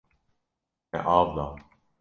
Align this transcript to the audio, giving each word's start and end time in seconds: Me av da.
Me 0.95 1.05
av 1.17 1.31
da. 1.37 1.47